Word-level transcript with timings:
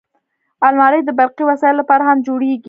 الماري 0.67 0.99
د 1.05 1.09
برقي 1.19 1.43
وسایلو 1.49 1.79
لپاره 1.81 2.03
هم 2.09 2.17
جوړیږي 2.27 2.59